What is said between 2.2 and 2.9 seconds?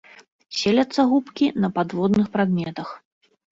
прадметах.